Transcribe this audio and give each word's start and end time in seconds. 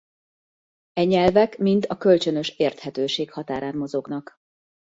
E 0.93 1.03
nyelvek 1.03 1.57
mind 1.57 1.85
a 1.89 1.97
kölcsönös 1.97 2.49
érthetőség 2.49 3.31
határán 3.31 3.75
mozognak. 3.77 4.35